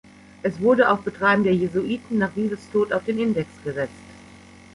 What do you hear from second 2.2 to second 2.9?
Vives’